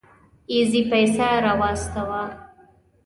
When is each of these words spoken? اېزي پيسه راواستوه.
اېزي 0.51 0.81
پيسه 0.89 1.27
راواستوه. 1.45 2.21